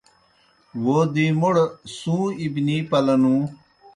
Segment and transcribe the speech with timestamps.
[0.83, 1.55] وو دی موْڑ
[1.97, 3.41] سُوں اِبنِی پلہ نُوں۔